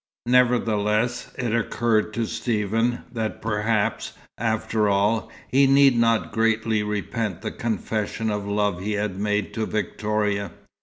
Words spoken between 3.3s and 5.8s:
perhaps, after all, he